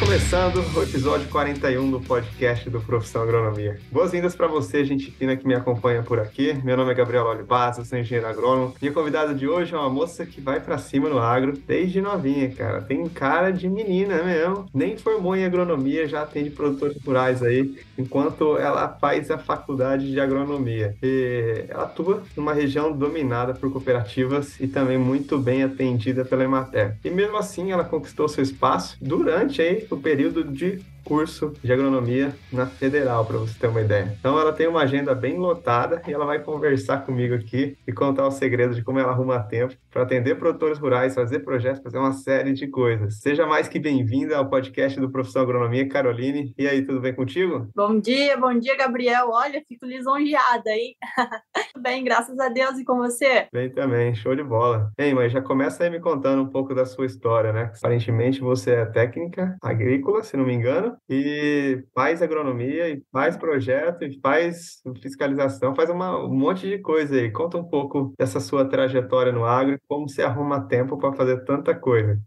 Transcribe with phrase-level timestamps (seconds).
[0.00, 3.80] Começando o episódio 41 do podcast do Profissão Agronomia.
[3.90, 6.54] Boas-vindas para você, gente fina que me acompanha por aqui.
[6.62, 8.74] Meu nome é Gabriel eu sou engenheiro agrônomo.
[8.80, 12.48] Minha convidada de hoje é uma moça que vai para cima no agro desde novinha,
[12.50, 12.80] cara.
[12.80, 14.66] Tem cara de menina mesmo.
[14.72, 20.20] Nem formou em agronomia, já atende produtores rurais aí, enquanto ela faz a faculdade de
[20.20, 20.94] agronomia.
[21.02, 26.96] E ela atua numa região dominada por cooperativas e também muito bem atendida pela Emater.
[27.04, 32.36] E mesmo assim, ela conquistou seu espaço durante aí o período de curso de agronomia
[32.52, 34.14] na Federal, para você ter uma ideia.
[34.20, 38.28] Então ela tem uma agenda bem lotada e ela vai conversar comigo aqui e contar
[38.28, 42.12] os segredos de como ela arruma tempo para atender produtores rurais, fazer projetos, fazer uma
[42.12, 43.20] série de coisas.
[43.20, 46.52] Seja mais que bem-vinda ao podcast do Profissão Agronomia, Caroline.
[46.58, 47.68] E aí, tudo bem contigo?
[47.74, 49.30] Bom dia, bom dia, Gabriel.
[49.30, 50.94] Olha, fico lisonjeada, hein?
[51.72, 52.78] tudo bem, graças a Deus.
[52.78, 53.46] E com você?
[53.50, 54.90] Bem também, show de bola.
[54.98, 57.72] Ei, mas já começa aí me contando um pouco da sua história, né?
[57.78, 64.04] Aparentemente você é técnica agrícola, se não me engano, e faz agronomia, e faz projeto,
[64.04, 67.30] e faz fiscalização, faz uma, um monte de coisa aí.
[67.30, 71.44] Conta um pouco dessa sua trajetória no agro e como você arruma tempo para fazer
[71.44, 72.18] tanta coisa.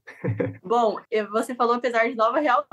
[0.64, 0.96] Bom,
[1.32, 2.68] você falou apesar de nova, realmente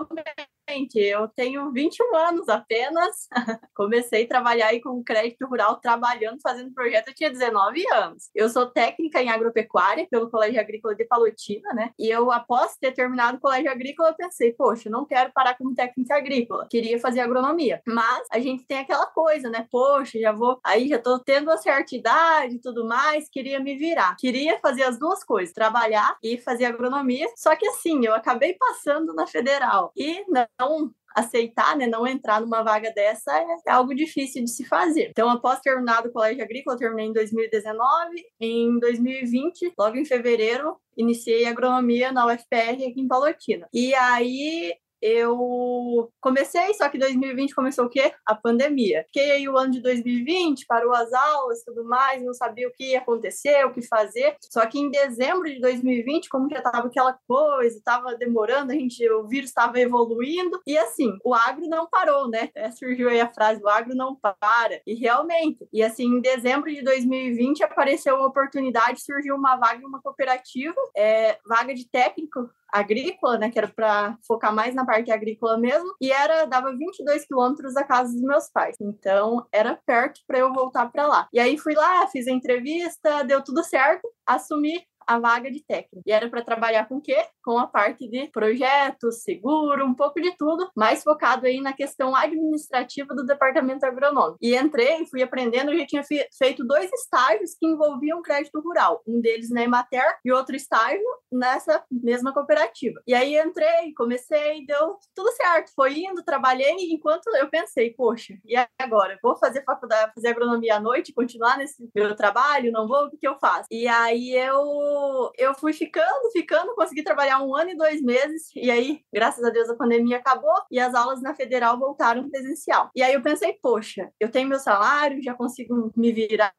[0.95, 3.29] eu tenho 21 anos apenas.
[3.75, 8.31] Comecei a trabalhar aí com crédito rural, trabalhando, fazendo projeto, eu tinha 19 anos.
[8.35, 11.91] Eu sou técnica em agropecuária pelo Colégio Agrícola de Palotina, né?
[11.99, 15.75] E eu, após ter terminado o Colégio Agrícola, eu pensei, poxa, não quero parar como
[15.75, 16.67] técnica agrícola.
[16.69, 17.81] Queria fazer agronomia.
[17.87, 19.67] Mas a gente tem aquela coisa, né?
[19.71, 23.77] Poxa, já vou, aí já tô tendo uma certa idade e tudo mais, queria me
[23.77, 24.17] virar.
[24.17, 27.27] Queria fazer as duas coisas, trabalhar e fazer agronomia.
[27.37, 29.93] Só que assim, eu acabei passando na federal.
[29.97, 34.51] E não não aceitar, né, não entrar numa vaga dessa é, é algo difícil de
[34.51, 35.09] se fazer.
[35.11, 40.77] Então, após terminar o colégio agrícola, eu terminei em 2019, em 2020, logo em fevereiro,
[40.97, 43.69] iniciei agronomia na UFPR aqui em Palotina.
[43.73, 48.13] E aí eu comecei, só que 2020 começou o quê?
[48.27, 49.05] A pandemia.
[49.05, 52.93] Fiquei aí o ano de 2020, parou as aulas tudo mais, não sabia o que
[52.93, 54.37] ia acontecer, o que fazer.
[54.51, 59.09] Só que em dezembro de 2020, como já tava aquela coisa, estava demorando, a gente,
[59.11, 62.51] o vírus estava evoluindo, e assim, o agro não parou, né?
[62.59, 64.81] É, surgiu aí a frase, o agro não para.
[64.85, 69.87] E realmente, e assim, em dezembro de 2020 apareceu uma oportunidade, surgiu uma vaga em
[69.87, 75.11] uma cooperativa, é, vaga de técnico agrícola, né, que era para focar mais na parte
[75.11, 78.77] agrícola mesmo, e era dava 22 quilômetros da casa dos meus pais.
[78.81, 81.29] Então, era perto para eu voltar para lá.
[81.33, 86.03] E aí fui lá, fiz a entrevista, deu tudo certo, assumi a vaga de técnico.
[86.07, 87.17] E era para trabalhar com o quê?
[87.43, 92.15] Com a parte de projetos, seguro, um pouco de tudo, mais focado aí na questão
[92.15, 94.37] administrativa do departamento agronômico.
[94.43, 96.03] E entrei, fui aprendendo, já tinha
[96.37, 101.01] feito dois estágios que envolviam crédito rural, um deles na Emater e outro estágio
[101.33, 103.01] nessa mesma cooperativa.
[103.07, 108.55] E aí entrei, comecei, deu tudo certo, foi indo, trabalhei, enquanto eu pensei, poxa, e
[108.79, 109.19] agora?
[109.23, 113.17] Vou fazer faculdade, fazer agronomia à noite, continuar nesse meu trabalho, não vou, o que,
[113.17, 113.69] que eu faço?
[113.71, 114.98] E aí eu
[115.37, 119.51] eu fui ficando, ficando, consegui trabalhar um ano e dois meses, e aí, graças a
[119.51, 122.91] Deus, a pandemia acabou e as aulas na federal voltaram presencial.
[122.95, 126.53] E aí eu pensei, poxa, eu tenho meu salário, já consigo me virar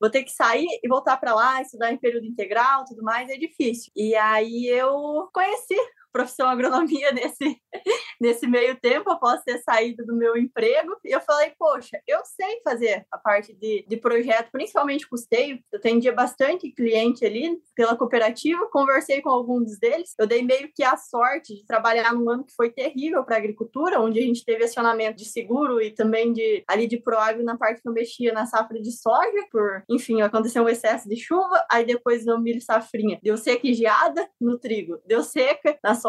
[0.00, 3.36] vou ter que sair e voltar para lá, estudar em período integral, tudo mais, é
[3.36, 3.92] difícil.
[3.94, 5.76] E aí eu conheci
[6.16, 7.60] profissão agronomia nesse,
[8.18, 10.96] nesse meio tempo, após ter saído do meu emprego.
[11.04, 15.58] E eu falei, poxa, eu sei fazer a parte de, de projeto, principalmente custeio.
[15.70, 20.14] Eu atendia bastante cliente ali pela cooperativa, conversei com alguns deles.
[20.18, 23.38] Eu dei meio que a sorte de trabalhar num ano que foi terrível para a
[23.38, 27.58] agricultura, onde a gente teve acionamento de seguro e também de ali de proagro na
[27.58, 31.64] parte que eu mexia na safra de soja, por, enfim, aconteceu um excesso de chuva,
[31.70, 36.05] aí depois no milho safrinha deu seca e geada no trigo, deu seca na soja,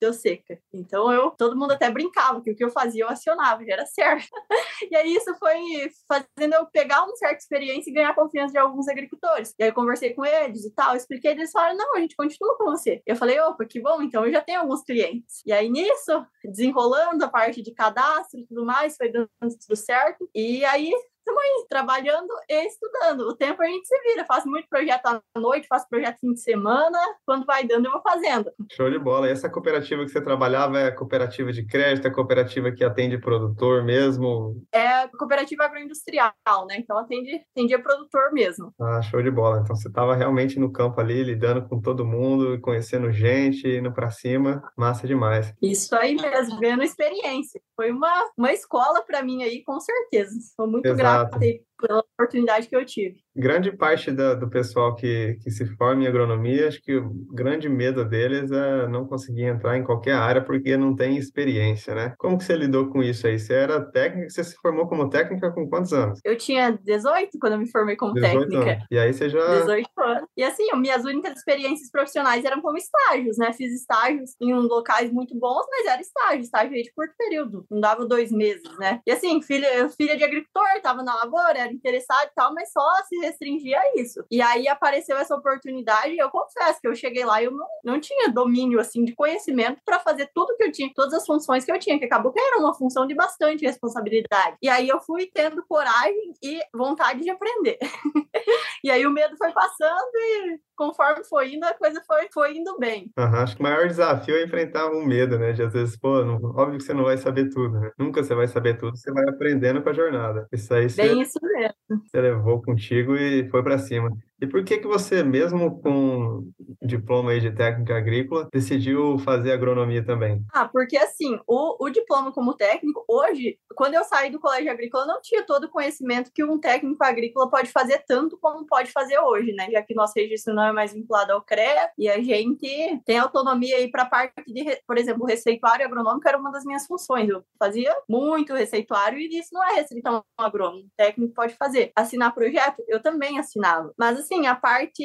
[0.00, 0.58] deu seca.
[0.72, 3.86] Então eu, todo mundo até brincava que o que eu fazia eu acionava, já era
[3.86, 4.28] certo.
[4.90, 8.88] e aí isso foi fazendo eu pegar uma certa experiência e ganhar confiança de alguns
[8.88, 9.54] agricultores.
[9.58, 12.56] E aí eu conversei com eles e tal, expliquei, eles falaram: "Não, a gente continua
[12.56, 13.02] com você".
[13.06, 15.42] Eu falei: "Opa, que bom, então eu já tenho alguns clientes".
[15.46, 20.28] E aí nisso, desenrolando a parte de cadastro e tudo mais, foi dando tudo certo.
[20.34, 20.92] E aí
[21.26, 23.20] estamos aí, trabalhando e estudando.
[23.22, 24.24] O tempo a gente se vira.
[24.24, 26.98] Faço muito projeto à noite, faço projeto fim de semana.
[27.26, 28.50] Quando vai dando, eu vou fazendo.
[28.72, 29.28] Show de bola.
[29.28, 32.84] E essa cooperativa que você trabalhava é a cooperativa de crédito, é a cooperativa que
[32.84, 34.62] atende produtor mesmo?
[34.72, 36.32] É a cooperativa agroindustrial,
[36.68, 36.76] né?
[36.78, 38.72] Então atende, atendia produtor mesmo.
[38.80, 39.60] Ah, show de bola.
[39.60, 44.10] Então você estava realmente no campo ali, lidando com todo mundo, conhecendo gente, indo para
[44.10, 44.62] cima.
[44.76, 45.52] Massa demais.
[45.60, 47.60] Isso aí mesmo, ganhando experiência.
[47.74, 50.32] Foi uma, uma escola para mim aí, com certeza.
[50.54, 50.98] Sou muito Exato.
[50.98, 53.16] grata ter pela oportunidade que eu tive.
[53.34, 57.68] Grande parte da, do pessoal que, que se forma em agronomia, acho que o grande
[57.68, 62.14] medo deles é não conseguir entrar em qualquer área porque não tem experiência, né?
[62.18, 63.38] Como que você lidou com isso aí?
[63.38, 66.20] Você era técnica, você se formou como técnica com quantos anos?
[66.24, 68.72] Eu tinha 18 quando eu me formei como técnica.
[68.72, 68.84] Anos.
[68.90, 69.60] E aí você já...
[69.60, 70.28] 18 anos.
[70.36, 73.52] E assim, minhas únicas experiências profissionais eram como estágios, né?
[73.52, 77.66] Fiz estágios em locais muito bons, mas era estágio, estágio de curto período.
[77.70, 79.00] Não dava dois meses, né?
[79.06, 82.86] E assim, filha, filha de agricultor, estava na lavoura, era interessado e tal, mas só
[83.08, 84.24] se restringia a isso.
[84.30, 87.66] E aí apareceu essa oportunidade e eu confesso que eu cheguei lá e eu não,
[87.84, 91.64] não tinha domínio, assim, de conhecimento para fazer tudo que eu tinha, todas as funções
[91.64, 94.56] que eu tinha, que acabou que era uma função de bastante responsabilidade.
[94.62, 97.78] E aí eu fui tendo coragem e vontade de aprender.
[98.84, 102.78] e aí o medo foi passando e conforme foi indo, a coisa foi, foi indo
[102.78, 103.10] bem.
[103.18, 105.52] Uhum, acho que o maior desafio é enfrentar o medo, né?
[105.52, 107.90] De às vezes, pô, não, óbvio que você não vai saber tudo, né?
[107.98, 110.46] Nunca você vai saber tudo, você vai aprendendo com a jornada.
[110.52, 111.55] Isso aí você, bem isso mesmo.
[111.88, 114.10] Você levou contigo e foi para cima.
[114.40, 116.50] E por que que você, mesmo com
[116.82, 120.44] diploma de técnica agrícola, decidiu fazer agronomia também?
[120.52, 125.04] Ah, porque assim, o, o diploma como técnico, hoje, quando eu saí do colégio agrícola,
[125.04, 128.92] eu não tinha todo o conhecimento que um técnico agrícola pode fazer tanto como pode
[128.92, 129.70] fazer hoje, né?
[129.70, 133.76] Já que nosso registro não é mais vinculado ao CREA e a gente tem autonomia
[133.76, 137.28] aí para a parte de, por exemplo, o receituário agronômico era uma das minhas funções.
[137.28, 140.84] Eu fazia muito receituário e isso não é restrito ao agrônomo.
[140.84, 141.90] O técnico pode fazer.
[141.96, 143.92] Assinar projeto, eu também assinava.
[143.98, 145.04] Mas assim, a parte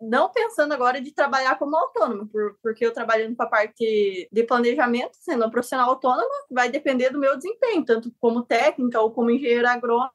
[0.00, 4.42] não pensando agora de trabalhar como autônomo, por, porque eu trabalhando com a parte de
[4.42, 9.30] planejamento, sendo uma profissional autônoma, vai depender do meu desempenho, tanto como técnica ou como
[9.30, 10.10] engenheiro agrônoma,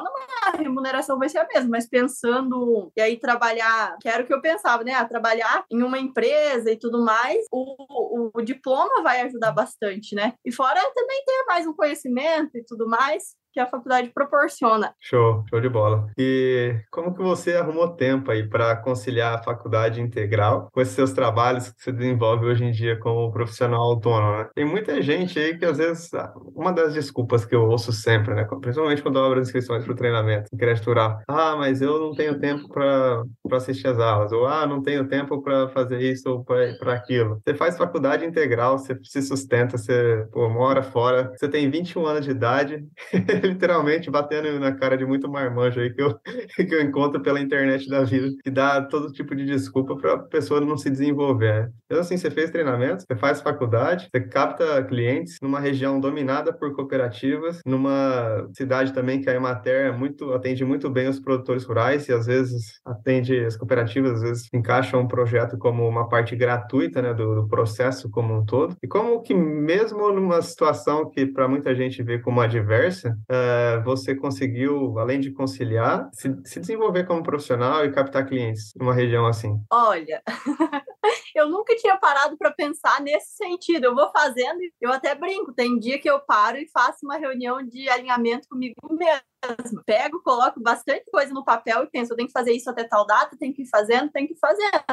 [0.45, 4.33] a remuneração vai ser a mesma, mas pensando, e aí trabalhar, que era o que
[4.33, 9.01] eu pensava, né, a trabalhar em uma empresa e tudo mais, o, o, o diploma
[9.01, 13.60] vai ajudar bastante, né, e fora também ter mais um conhecimento e tudo mais, que
[13.60, 14.94] a faculdade proporciona.
[15.00, 16.07] Show, show de bola.
[16.18, 21.13] E como que você arrumou tempo aí para conciliar a faculdade integral com esses seus
[21.13, 24.50] trabalhos que você desenvolve hoje em dia como profissional autônomo, né?
[24.56, 26.10] Tem muita gente aí que às vezes
[26.56, 29.96] uma das desculpas que eu ouço sempre, né, principalmente quando eu abro inscrições para o
[29.96, 33.24] treinamento em crédito rural, ah, mas eu não tenho tempo para
[33.54, 37.42] assistir as aulas, ou ah, não tenho tempo para fazer isso ou para aquilo.
[37.44, 42.25] Você faz faculdade integral, você se sustenta, você pô, mora fora, você tem 21 anos
[42.25, 42.86] de idade
[43.50, 46.19] literalmente batendo na cara de muito marmanjo aí que eu,
[46.56, 50.19] que eu encontro pela internet da vida, que dá todo tipo de desculpa para a
[50.19, 51.72] pessoa não se desenvolver.
[51.86, 56.74] Então, assim, você fez treinamento, você faz faculdade, você capta clientes numa região dominada por
[56.74, 62.07] cooperativas, numa cidade também que a Emater é muito, atende muito bem os produtores rurais
[62.07, 67.01] e às vezes atende as cooperativas, às vezes encaixam um projeto como uma parte gratuita
[67.01, 68.75] né, do, do processo como um todo.
[68.84, 74.15] E como que mesmo numa situação que para muita gente vê como adversa, uh, você
[74.15, 79.61] conseguiu, além de conciliar, se, se desenvolver como profissional e captar clientes numa região assim?
[79.71, 80.21] Olha,
[81.35, 83.85] eu nunca tinha parado para pensar nesse sentido.
[83.85, 85.53] Eu vou fazendo, eu até brinco.
[85.53, 89.83] Tem dia que eu paro e faço uma reunião de alinhamento comigo mesmo mesmo.
[89.85, 93.05] Pego, coloco bastante coisa no papel e penso, eu tenho que fazer isso até tal
[93.05, 94.83] data, tenho que ir fazendo, tenho que ir fazendo.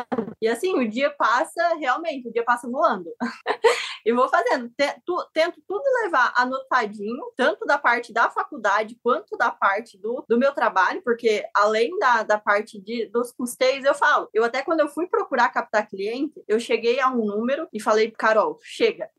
[0.40, 3.10] E assim, o dia passa, realmente, o dia passa voando.
[4.06, 4.70] e vou fazendo.
[5.32, 10.54] Tento tudo levar anotadinho, tanto da parte da faculdade quanto da parte do, do meu
[10.54, 14.28] trabalho, porque além da, da parte de, dos custeios, eu falo.
[14.32, 18.12] Eu até quando eu fui procurar captar cliente, eu cheguei a um número e falei,
[18.12, 19.10] Carol, chega.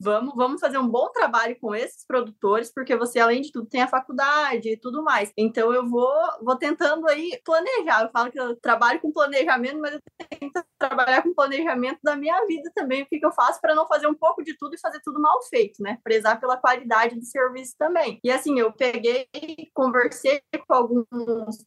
[0.00, 3.82] Vamos, vamos fazer um bom trabalho com esses produtores, porque você, além de tudo, tem
[3.82, 5.32] a faculdade e tudo mais.
[5.36, 8.04] Então eu vou, vou tentando aí planejar.
[8.04, 12.44] Eu falo que eu trabalho com planejamento, mas eu tento trabalhar com planejamento da minha
[12.46, 13.02] vida também.
[13.02, 15.20] O que, que eu faço para não fazer um pouco de tudo e fazer tudo
[15.20, 15.98] mal feito, né?
[16.02, 18.18] Prezar pela qualidade do serviço também.
[18.24, 19.26] E assim, eu peguei,
[19.74, 21.06] conversei com alguns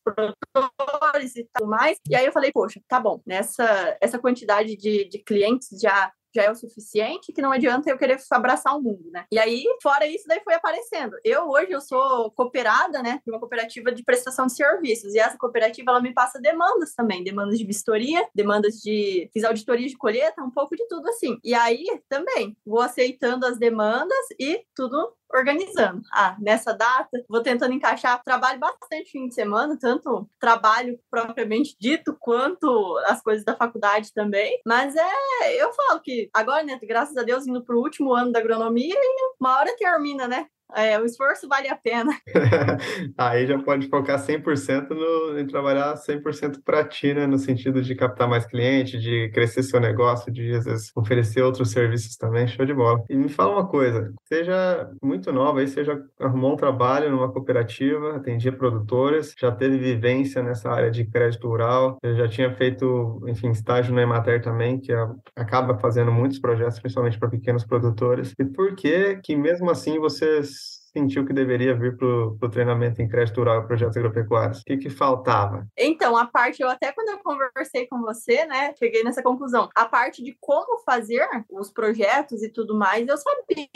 [0.04, 5.08] produtores e tudo mais, e aí eu falei, poxa, tá bom, nessa essa quantidade de,
[5.10, 9.10] de clientes já já é o suficiente, que não adianta eu querer abraçar o mundo,
[9.12, 9.25] né?
[9.32, 11.15] E aí, fora isso, daí foi aparecendo.
[11.24, 15.38] Eu hoje eu sou cooperada, né, de uma cooperativa de prestação de serviços, e essa
[15.38, 20.44] cooperativa ela me passa demandas também, demandas de vistoria, demandas de fiz auditoria de colheita,
[20.44, 21.39] um pouco de tudo assim.
[21.44, 26.01] E aí também vou aceitando as demandas e tudo organizando.
[26.12, 28.22] Ah, nessa data, vou tentando encaixar.
[28.24, 34.60] Trabalho bastante fim de semana, tanto trabalho propriamente dito, quanto as coisas da faculdade também.
[34.65, 38.32] Mas é, eu falo que agora, né, graças a Deus, indo para o último ano
[38.32, 38.96] da agronomia
[39.39, 40.48] uma hora termina, né?
[40.74, 42.12] É, o esforço vale a pena.
[43.18, 47.28] Aí já pode focar 100% no, em trabalhar 100% para ti, né?
[47.28, 51.72] No sentido de captar mais cliente, de crescer seu negócio, de às vezes oferecer outros
[51.72, 52.48] serviços também.
[52.48, 53.04] Show de bola.
[53.10, 57.32] E me fala uma coisa, seja muito nova aí, você já arrumou um trabalho numa
[57.32, 63.52] cooperativa, atendia produtores, já teve vivência nessa área de crédito rural, já tinha feito, enfim,
[63.52, 64.92] estágio na Emater também, que
[65.36, 68.34] acaba fazendo muitos projetos, principalmente para pequenos produtores.
[68.40, 70.55] E por que que mesmo assim vocês
[70.96, 74.62] sentiu que deveria vir para o treinamento em crédito rural e projetos agropecuários?
[74.62, 75.68] O que, que faltava?
[75.78, 79.70] Então, a parte, eu até quando eu conversei com você, né, cheguei nessa conclusão.
[79.75, 83.68] A parte de como fazer os projetos e tudo mais, eu sabia,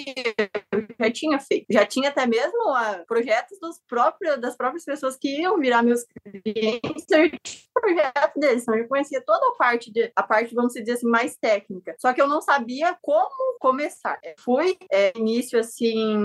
[0.72, 1.66] eu já tinha feito.
[1.70, 6.06] Já tinha até mesmo uh, projetos dos próprios, das próprias pessoas que iam virar meus
[6.44, 10.74] clientes, eu tinha projeto deles, então eu conhecia toda a parte, de, a parte, vamos
[10.74, 11.96] dizer assim, mais técnica.
[11.98, 14.20] Só que eu não sabia como começar.
[14.38, 16.18] Fui, é, início, assim,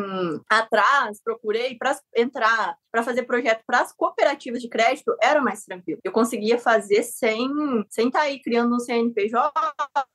[0.49, 5.65] atrás atrás, procurei para entrar, para fazer projeto para as cooperativas de crédito, era mais
[5.65, 6.01] tranquilo.
[6.05, 7.49] Eu conseguia fazer sem
[7.89, 9.53] sem estar tá aí criando um CNPJ,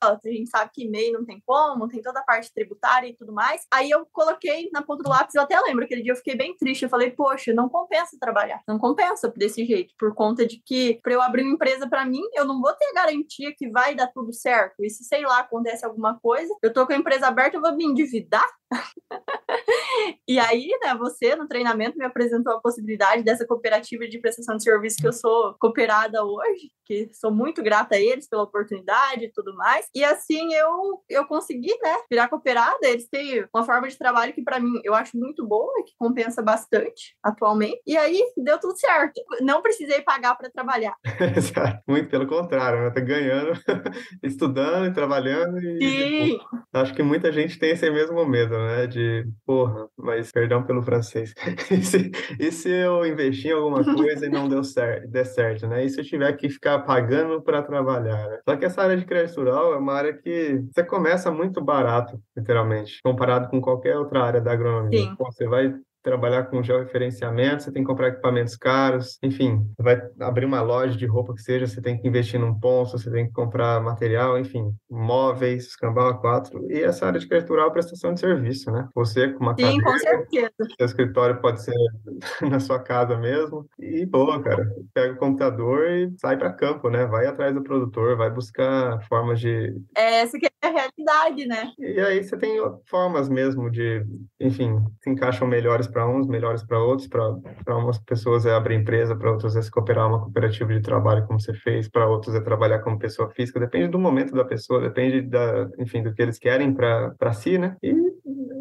[0.02, 3.34] a gente sabe que MEI não tem como, tem toda a parte tributária e tudo
[3.34, 3.66] mais.
[3.72, 6.56] Aí eu coloquei na ponta do lápis, eu até lembro, aquele dia eu fiquei bem
[6.56, 11.00] triste, eu falei, poxa, não compensa trabalhar, não compensa desse jeito, por conta de que
[11.02, 14.08] para eu abrir uma empresa para mim, eu não vou ter garantia que vai dar
[14.08, 14.84] tudo certo.
[14.84, 17.76] E se, sei lá, acontece alguma coisa, eu tô com a empresa aberta, eu vou
[17.76, 18.48] me endividar?
[20.28, 24.64] e aí, né, você no treinamento me apresentou a possibilidade dessa cooperativa de prestação de
[24.64, 29.32] serviço que eu sou cooperada hoje, que sou muito grata a eles pela oportunidade e
[29.32, 29.88] tudo mais.
[29.94, 32.88] E assim eu eu consegui, né, virar cooperada.
[32.88, 36.42] Eles têm uma forma de trabalho que para mim eu acho muito boa que compensa
[36.42, 37.82] bastante atualmente.
[37.86, 39.22] E aí deu tudo certo.
[39.42, 40.96] Não precisei pagar para trabalhar.
[41.88, 42.90] muito pelo contrário, né?
[42.92, 43.54] Tá ganhando,
[44.24, 46.40] estudando e trabalhando e Sim.
[46.74, 48.88] acho que muita gente tem esse mesmo medo, né?
[48.88, 51.34] De, porra, mas perdão pelo francês.
[51.70, 55.68] e, se, e se eu investir em alguma coisa e não deu certo, der certo,
[55.68, 55.86] né?
[55.86, 58.40] E se eu tiver que ficar pagando para trabalhar, né?
[58.44, 62.20] Só que essa área de crédito rural é uma área que você começa muito barato,
[62.36, 65.00] literalmente, comparado com qualquer outra área da agronomia.
[65.00, 65.16] Sim.
[65.16, 65.74] Pô, você vai
[66.10, 71.06] trabalhar com georreferenciamento, você tem que comprar equipamentos caros, enfim, vai abrir uma loja de
[71.06, 74.74] roupa que seja, você tem que investir num ponto, você tem que comprar material, enfim,
[74.90, 78.88] móveis, escambau a quatro, e essa área de crédito rural é prestação de serviço, né?
[78.96, 80.52] Você com uma Sim, cadeira, com certeza.
[80.78, 81.76] seu escritório pode ser
[82.50, 87.06] na sua casa mesmo, e boa, cara, pega o computador e sai para campo, né?
[87.06, 89.76] Vai atrás do produtor, vai buscar formas de...
[89.96, 91.72] É, essa que é a realidade, né?
[91.78, 94.04] E aí você tem formas mesmo de,
[94.40, 97.08] enfim, se encaixam melhores para uns, melhores para outros.
[97.08, 101.26] Para umas pessoas é abrir empresa, para outras é se cooperar uma cooperativa de trabalho,
[101.26, 103.60] como você fez, para outros é trabalhar como pessoa física.
[103.60, 107.76] Depende do momento da pessoa, depende da, enfim, do que eles querem para si, né?
[107.84, 107.94] E,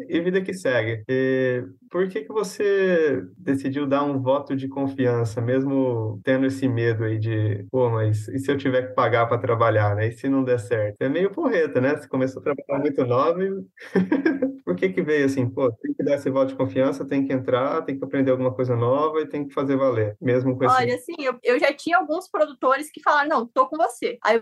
[0.09, 1.03] e vida que segue.
[1.07, 7.03] E por que que você decidiu dar um voto de confiança, mesmo tendo esse medo
[7.03, 10.07] aí de, pô, mas e se eu tiver que pagar para trabalhar, né?
[10.07, 11.01] E se não der certo?
[11.01, 11.95] É meio porreta, né?
[11.95, 13.49] Você começou a trabalhar muito nova e
[14.65, 17.81] por que que veio assim, pô, que dar esse voto de confiança, tem que entrar,
[17.81, 20.73] tem que aprender alguma coisa nova e tem que fazer valer, mesmo com esse...
[20.73, 24.17] Olha, assim, eu, eu já tinha alguns produtores que falaram, não, tô com você.
[24.23, 24.41] Aí eu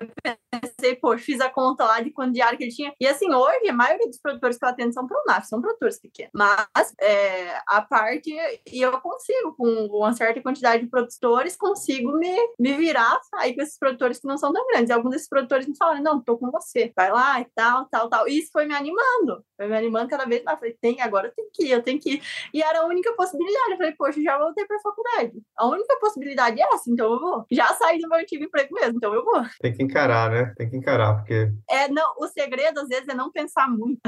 [0.51, 2.93] pensei, pô, fiz a conta lá de quanto diário que ele tinha.
[2.99, 6.31] E assim, hoje, a maioria dos produtores que eu atendo são ProNaf, são produtores pequenos.
[6.33, 8.31] Mas é, a parte,
[8.71, 13.63] e eu consigo, com uma certa quantidade de produtores, consigo me, me virar aí com
[13.63, 14.89] esses produtores que não são tão grandes.
[14.89, 18.09] E alguns desses produtores me falaram, não, tô com você, vai lá e tal, tal,
[18.09, 18.27] tal.
[18.27, 20.59] E isso foi me animando, foi me animando cada vez mais.
[20.59, 22.21] Falei, tem, agora eu tenho que ir, eu tenho que ir.
[22.53, 23.71] E era a única possibilidade.
[23.71, 25.33] Eu falei, poxa, já voltei para a faculdade.
[25.57, 27.45] A única possibilidade é essa, então eu vou.
[27.51, 29.43] Já saí do meu antigo emprego mesmo, então eu vou.
[29.59, 30.53] Tem que encarar, né?
[30.57, 31.51] Tem que encarar, porque.
[31.69, 34.01] É, não, o segredo às vezes é não pensar muito.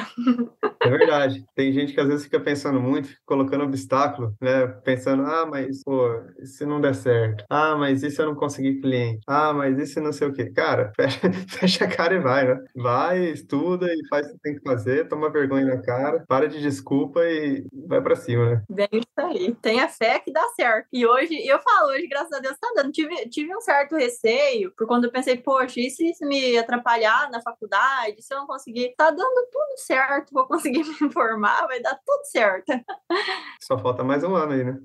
[0.81, 1.46] É verdade.
[1.55, 4.67] Tem gente que às vezes fica pensando muito, colocando obstáculo, né?
[4.84, 6.10] Pensando, ah, mas, pô,
[6.43, 7.43] se não der certo?
[7.50, 9.19] Ah, mas se eu não conseguir cliente?
[9.27, 10.50] Ah, mas e se não sei o quê?
[10.51, 12.63] Cara, fecha, fecha a cara e vai, né?
[12.75, 16.62] Vai, estuda e faz o que tem que fazer, toma vergonha na cara, para de
[16.62, 18.63] desculpa e vai para cima, né?
[18.69, 19.55] Bem isso aí.
[19.62, 20.88] Tenha fé que dá certo.
[20.91, 22.91] E hoje, eu falo, hoje, graças a Deus, tá dando.
[22.91, 27.29] Tive, tive um certo receio, por quando eu pensei, poxa, e se isso me atrapalhar
[27.31, 28.21] na faculdade?
[28.21, 28.93] Se eu não conseguir?
[28.98, 32.71] Tá dando tudo certo, vou conseguir me informar, vai dar tudo certo.
[33.62, 34.77] Só falta mais um ano aí, né?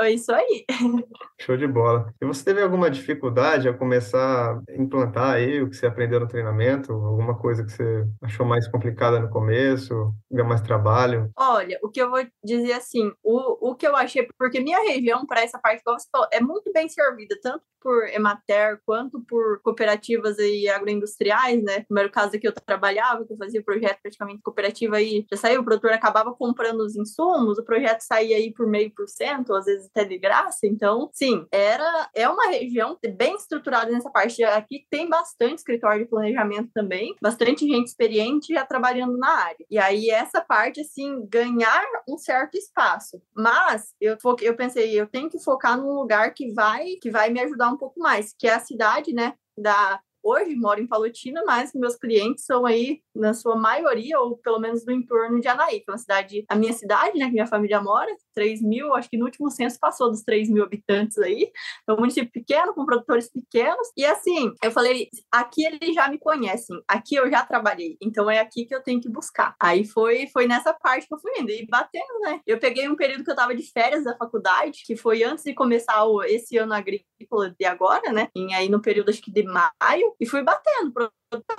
[0.00, 0.64] É isso aí.
[1.40, 2.12] Show de bola.
[2.20, 6.28] E você teve alguma dificuldade a começar a implantar aí o que você aprendeu no
[6.28, 6.92] treinamento?
[6.92, 10.12] Alguma coisa que você achou mais complicada no começo?
[10.30, 11.30] Deu mais trabalho?
[11.36, 15.42] Olha, o que eu vou dizer assim, o, que eu achei, porque minha região, para
[15.42, 20.38] essa parte que você falou, é muito bem servida, tanto por Emater quanto por cooperativas
[20.38, 21.84] aí agroindustriais, né?
[21.88, 25.60] No meu caso aqui eu trabalhava, que eu fazia projeto praticamente cooperativa aí, já saiu,
[25.60, 29.66] o produtor acabava comprando os insumos, o projeto saía aí por meio por cento, às
[29.66, 30.66] vezes até de graça.
[30.66, 34.42] Então, sim, era é uma região bem estruturada nessa parte.
[34.42, 39.64] Aqui tem bastante escritório de planejamento também, bastante gente experiente já trabalhando na área.
[39.70, 43.22] E aí essa parte assim ganhar um certo espaço.
[43.36, 43.67] Mas
[44.00, 47.70] eu eu pensei, eu tenho que focar num lugar que vai que vai me ajudar
[47.70, 51.96] um pouco mais, que é a cidade, né, da hoje moro em Palotina, mas meus
[51.96, 55.92] clientes são aí, na sua maioria, ou pelo menos no entorno de Anaí, que é
[55.92, 59.24] uma cidade, a minha cidade, né, que minha família mora, 3 mil, acho que no
[59.24, 61.50] último censo passou dos 3 mil habitantes aí,
[61.88, 66.18] é um município pequeno, com produtores pequenos, e assim, eu falei, aqui eles já me
[66.18, 69.54] conhecem, aqui eu já trabalhei, então é aqui que eu tenho que buscar.
[69.60, 72.96] Aí foi, foi nessa parte que eu fui indo, e batendo, né, eu peguei um
[72.96, 76.56] período que eu tava de férias da faculdade, que foi antes de começar o, esse
[76.56, 80.42] ano agrícola de agora, né, e aí no período acho que de maio, e fui
[80.42, 80.92] batendo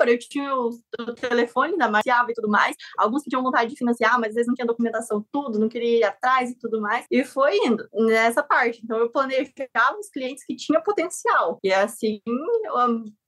[0.08, 2.76] eu tinha o, o telefone da Marciava e tudo mais.
[2.98, 6.04] Alguns tinham vontade de financiar, mas às vezes não tinha documentação, tudo, não queria ir
[6.04, 7.06] atrás e tudo mais.
[7.12, 8.82] E foi indo nessa parte.
[8.84, 11.60] Então eu planejava os clientes que tinham potencial.
[11.64, 12.22] E assim,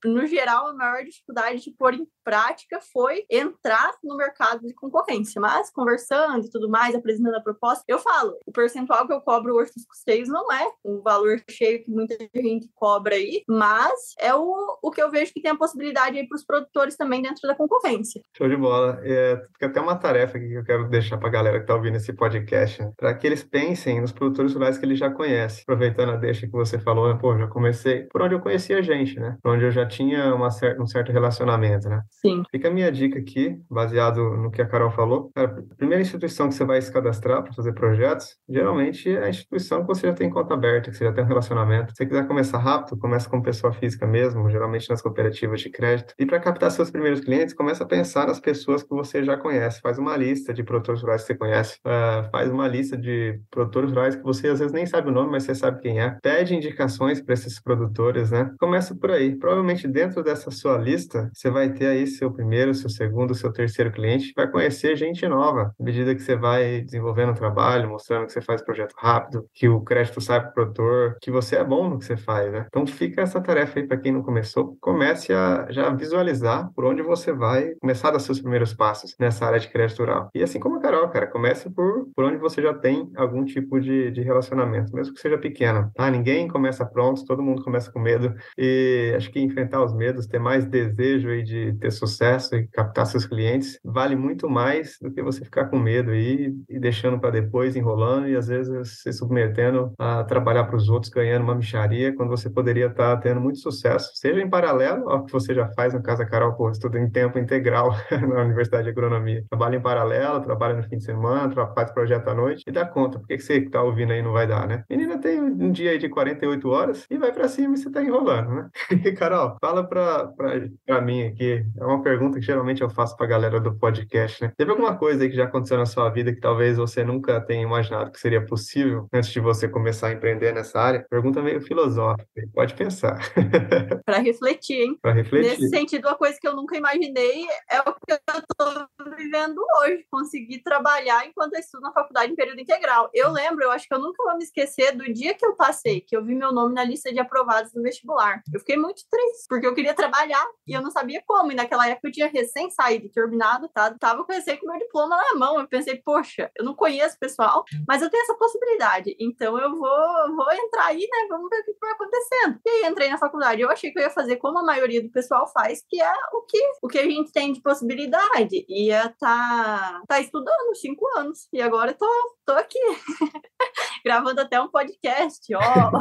[0.06, 5.40] no geral, a maior dificuldade de pôr em prática foi entrar no mercado de concorrência.
[5.40, 9.56] Mas conversando e tudo mais, apresentando a proposta, eu falo, o percentual que eu cobro
[9.56, 14.34] hoje dos custeios não é o valor cheio que muita gente cobra aí, mas é
[14.34, 17.48] o, o que eu vejo que tem a possibilidade aí para os produtores também dentro
[17.48, 18.22] da concorrência.
[18.38, 19.00] Show de bola.
[19.04, 21.76] É, fica até uma tarefa aqui que eu quero deixar para a galera que está
[21.76, 22.92] ouvindo esse podcast, né?
[22.98, 25.64] para que eles pensem nos produtores rurais que eles já conhecem.
[25.64, 27.20] Aproveitando a deixa que você falou, né?
[27.20, 29.38] pô, já comecei por onde eu conhecia a gente, né?
[29.44, 32.02] Por onde eu já tinha uma cer um certo relacionamento, né?
[32.10, 32.44] Sim.
[32.50, 35.32] Fica a minha dica aqui, baseado no que a Carol falou.
[35.36, 39.30] Cara, a primeira instituição que você vai se cadastrar para fazer projetos, geralmente é a
[39.30, 41.92] instituição que você já tem conta aberta, que você já tem um relacionamento.
[41.92, 46.14] Se você quiser começar rápido, começa com pessoa física mesmo, geralmente nas cooperativas de crédito.
[46.22, 49.82] E para captar seus primeiros clientes, começa a pensar nas pessoas que você já conhece.
[49.82, 51.80] Faz uma lista de produtores rurais que você conhece.
[51.84, 55.32] Uh, faz uma lista de produtores rurais que você às vezes nem sabe o nome,
[55.32, 56.16] mas você sabe quem é.
[56.22, 58.54] Pede indicações para esses produtores, né?
[58.60, 59.36] Começa por aí.
[59.36, 63.92] Provavelmente dentro dessa sua lista, você vai ter aí seu primeiro, seu segundo, seu terceiro
[63.92, 64.32] cliente.
[64.36, 65.74] Vai conhecer gente nova.
[65.80, 69.68] À medida que você vai desenvolvendo o trabalho, mostrando que você faz projeto rápido, que
[69.68, 72.68] o crédito sai para o produtor, que você é bom no que você faz, né?
[72.68, 74.78] Então fica essa tarefa aí para quem não começou.
[74.80, 79.16] Comece a já visualizar visualizar por onde você vai começar a dar seus primeiros passos
[79.18, 80.30] nessa área de crédito rural.
[80.36, 83.80] E assim como a Carol, cara, comece por, por onde você já tem algum tipo
[83.80, 86.12] de, de relacionamento, mesmo que seja pequeno, tá?
[86.12, 90.40] Ninguém começa pronto, todo mundo começa com medo e acho que enfrentar os medos, ter
[90.40, 95.24] mais desejo aí de ter sucesso e captar seus clientes, vale muito mais do que
[95.24, 99.94] você ficar com medo aí e deixando para depois, enrolando e às vezes se submetendo
[99.98, 103.60] a trabalhar para os outros, ganhando uma micharia, quando você poderia estar tá tendo muito
[103.60, 107.10] sucesso, seja em paralelo ao que você já faz caso a Carol, pô, estuda em
[107.10, 109.44] tempo integral na Universidade de Agronomia.
[109.50, 113.20] Trabalha em paralelo, trabalha no fim de semana, faz projeto à noite e dá conta.
[113.20, 114.84] Por que, que você que tá ouvindo aí não vai dar, né?
[114.90, 118.02] Menina tem um dia aí de 48 horas e vai para cima e você tá
[118.02, 118.70] enrolando, né?
[118.92, 123.60] E, Carol, fala pra, mim aqui, é uma pergunta que geralmente eu faço pra galera
[123.60, 124.52] do podcast, né?
[124.58, 127.64] Teve alguma coisa aí que já aconteceu na sua vida que talvez você nunca tenha
[127.64, 131.06] imaginado que seria possível antes de você começar a empreender nessa área?
[131.10, 133.20] Pergunta meio filosófica, pode pensar.
[134.06, 134.98] para refletir, hein?
[135.02, 135.60] Para refletir.
[135.60, 140.06] Nesse sentido, uma coisa que eu nunca imaginei, é o que eu estou vivendo hoje,
[140.10, 143.10] conseguir trabalhar enquanto eu estudo na faculdade em período integral.
[143.14, 146.02] Eu lembro, eu acho que eu nunca vou me esquecer do dia que eu passei,
[146.02, 148.42] que eu vi meu nome na lista de aprovados do vestibular.
[148.54, 151.52] Eu fiquei muito triste, porque eu queria trabalhar e eu não sabia como.
[151.52, 153.94] E naquela época eu tinha recém saído, terminado, tá?
[154.00, 155.60] Tava com com meu diploma na mão.
[155.60, 159.16] Eu pensei, poxa, eu não conheço pessoal, mas eu tenho essa possibilidade.
[159.20, 161.28] Então eu vou, vou entrar aí, né?
[161.30, 162.60] Vamos ver o que vai acontecendo.
[162.66, 163.62] E aí entrei na faculdade.
[163.62, 166.42] Eu achei que eu ia fazer como a maioria do pessoal faz, que é o
[166.42, 168.66] que, o que a gente tem de possibilidade.
[168.68, 171.48] Ia tá, tá estudando cinco anos.
[171.52, 172.08] E agora tô,
[172.46, 172.80] tô aqui.
[174.04, 175.92] Gravando até um podcast, ó.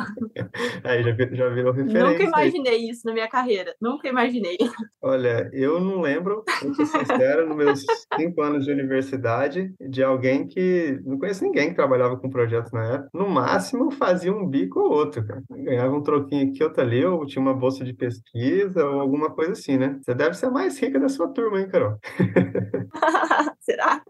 [0.84, 2.08] Aí já, já virou referência.
[2.08, 3.74] Nunca imaginei isso na minha carreira.
[3.80, 4.58] Nunca imaginei.
[5.02, 7.84] Olha, eu não lembro, vou ser sincero, nos meus
[8.16, 11.00] cinco anos de universidade, de alguém que.
[11.04, 13.10] Não conheço ninguém que trabalhava com projetos na época.
[13.12, 15.42] No máximo, fazia um bico ou outro, cara.
[15.50, 19.52] Ganhava um troquinho aqui, outro ali, ou tinha uma bolsa de pesquisa, ou alguma coisa
[19.52, 19.98] assim, né?
[20.00, 21.98] Você deve ser a mais rica da sua turma, hein, Carol?
[23.60, 24.02] Será?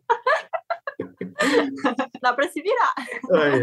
[2.22, 2.94] Dá para se virar.
[3.32, 3.60] Aí.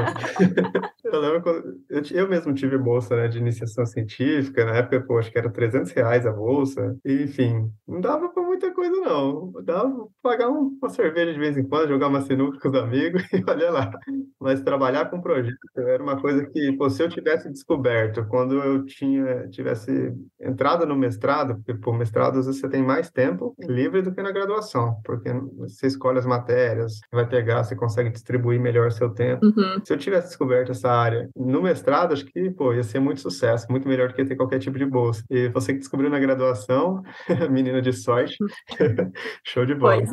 [1.11, 5.17] Eu lembro quando eu, eu mesmo tive bolsa né, de iniciação científica, na época, pô,
[5.17, 9.53] acho que era 300 reais a bolsa, e, enfim, não dava para muita coisa, não.
[9.63, 9.89] Dava
[10.21, 13.43] pra pagar uma cerveja de vez em quando, jogar uma sinuca com os amigos e
[13.49, 13.91] olha lá.
[14.39, 18.85] Mas trabalhar com projeto era uma coisa que, pô, se eu tivesse descoberto quando eu
[18.85, 24.21] tinha, tivesse entrado no mestrado, porque, pô, mestrado você tem mais tempo livre do que
[24.21, 29.45] na graduação, porque você escolhe as matérias, vai pegar, você consegue distribuir melhor seu tempo.
[29.45, 29.81] Uhum.
[29.83, 33.67] Se eu tivesse descoberto essa área no mestrado, acho que, pô, ia ser muito sucesso,
[33.69, 35.23] muito melhor do que ter qualquer tipo de bolsa.
[35.29, 37.03] E você que descobriu na graduação,
[37.51, 38.37] menina de sorte,
[39.43, 40.01] show de bola.
[40.01, 40.05] É.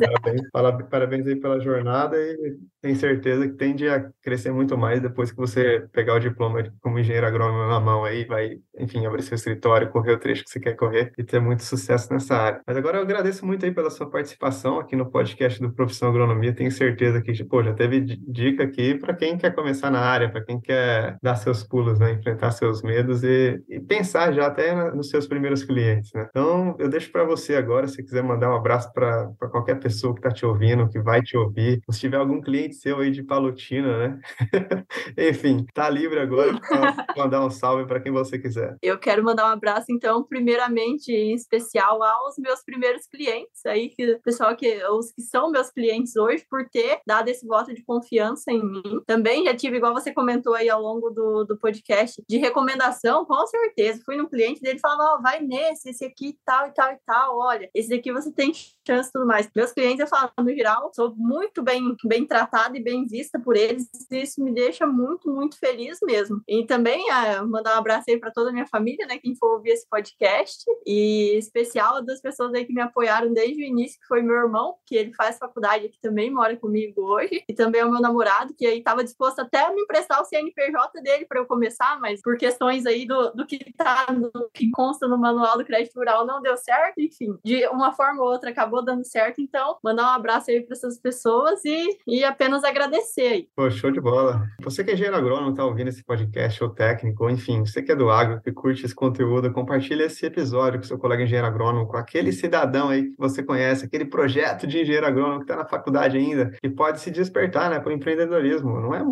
[0.51, 5.31] Parabéns, parabéns aí pela jornada e tenho certeza que tende a crescer muito mais depois
[5.31, 9.33] que você pegar o diploma como engenheiro agrônomo na mão aí, vai, enfim, abrir seu
[9.33, 12.61] escritório, correr o trecho que você quer correr e ter muito sucesso nessa área.
[12.67, 16.53] Mas agora eu agradeço muito aí pela sua participação aqui no podcast do Profissão Agronomia.
[16.53, 20.43] Tenho certeza que, pô, já teve dica aqui para quem quer começar na área, para
[20.43, 25.09] quem quer dar seus pulos, né, enfrentar seus medos e, e pensar já até nos
[25.09, 26.27] seus primeiros clientes, né?
[26.29, 30.19] Então, eu deixo para você agora, se quiser mandar um abraço para qualquer pessoa que
[30.19, 33.23] está te ouvindo, que vai te ouvir, ou se tiver algum cliente seu aí de
[33.23, 34.19] Palotina, né?
[35.17, 38.77] Enfim, tá livre agora para mandar um salve para quem você quiser.
[38.81, 44.19] Eu quero mandar um abraço, então, primeiramente, em especial aos meus primeiros clientes aí, que
[44.23, 48.51] pessoal que os que são meus clientes hoje, por ter dado esse voto de confiança
[48.51, 49.01] em mim.
[49.05, 53.45] Também já tive, igual você comentou aí ao longo do, do podcast, de recomendação, com
[53.47, 54.01] certeza.
[54.05, 56.97] Fui no cliente dele e falava, oh, vai nesse, esse aqui, tal e tal e
[57.05, 57.37] tal.
[57.37, 58.51] Olha, esse daqui você tem
[58.85, 59.49] chance e tudo mais.
[59.55, 63.55] Meus clientes, eu falo, no geral, sou muito bem, bem tratada e bem vista por
[63.55, 63.89] eles.
[64.11, 66.41] E isso me deixa muito, muito feliz mesmo.
[66.47, 69.17] E também é, mandar um abraço aí para toda a minha família, né?
[69.17, 70.63] Quem for ouvir esse podcast.
[70.85, 74.75] E especial das pessoas aí que me apoiaram desde o início, que foi meu irmão,
[74.85, 77.43] que ele faz faculdade aqui também, mora comigo hoje.
[77.47, 80.25] E também é o meu namorado, que aí estava disposto até a me emprestar o
[80.25, 84.69] CNPJ dele para eu começar, mas por questões aí do, do que tá, do que
[84.71, 86.99] consta no manual do crédito rural não deu certo.
[86.99, 89.41] Enfim, de uma forma ou outra acabou dando certo.
[89.41, 93.47] Então, mandar um abraço aí para essas pessoas e, e apenas agradecer aí.
[93.55, 94.43] Pô, show de bola.
[94.63, 97.91] Você que é engenheiro agrônomo, tá ouvindo esse podcast ou técnico, ou enfim, você que
[97.91, 101.87] é do agro, que curte esse conteúdo, compartilha esse episódio com seu colega engenheiro agrônomo,
[101.87, 105.65] com aquele cidadão aí que você conhece, aquele projeto de engenheiro agrônomo que está na
[105.65, 108.79] faculdade ainda e pode se despertar, né, para o empreendedorismo.
[108.79, 109.03] Não é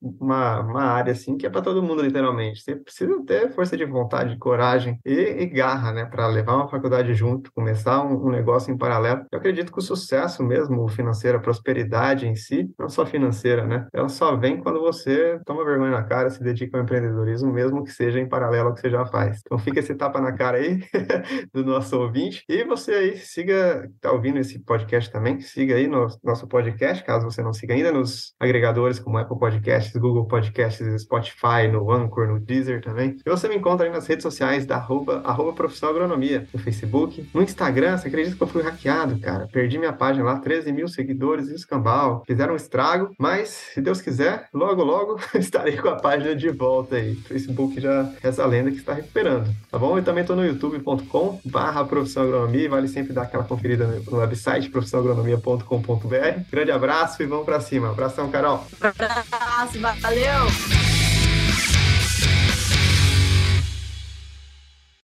[0.00, 2.62] uma, uma área assim que é para todo mundo, literalmente.
[2.62, 7.14] Você precisa ter força de vontade, coragem e, e garra, né, para levar uma faculdade
[7.14, 9.11] junto, começar um, um negócio em paralelo.
[9.30, 13.86] Eu acredito que o sucesso mesmo, financeiro, a prosperidade em si, não só financeira, né,
[13.92, 17.90] ela só vem quando você toma vergonha na cara, se dedica ao empreendedorismo, mesmo que
[17.90, 19.40] seja em paralelo ao que você já faz.
[19.44, 20.80] Então fica esse tapa na cara aí
[21.52, 22.44] do nosso ouvinte.
[22.48, 27.24] E você aí siga, tá ouvindo esse podcast também, siga aí no nosso podcast, caso
[27.24, 32.40] você não siga ainda nos agregadores como Apple Podcasts, Google Podcasts, Spotify, no Anchor, no
[32.40, 33.16] Deezer também.
[33.24, 37.28] E você me encontra aí nas redes sociais da arroba, arroba Profissão Agronomia, no Facebook,
[37.32, 39.48] no Instagram, você acredita que eu fui hackeado, cara?
[39.52, 44.48] Perdi minha página lá, 13 mil seguidores, escambau, fizeram um estrago, mas se Deus quiser,
[44.52, 47.14] logo, logo estarei com a página de volta aí.
[47.14, 49.96] Facebook já essa lenda que está recuperando, tá bom?
[49.96, 54.70] Eu também estou no youtube.com barra Profissão Agronomia, vale sempre dar aquela conferida no website
[54.70, 56.40] profissãoagronomia.com.br.
[56.50, 57.90] Grande abraço e vamos para cima.
[57.90, 58.64] Abração, Carol.
[58.80, 61.11] Abraço, valeu!